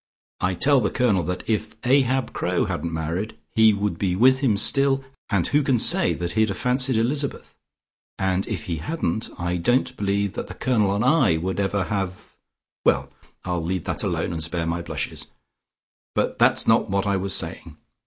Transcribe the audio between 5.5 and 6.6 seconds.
can say that he'd have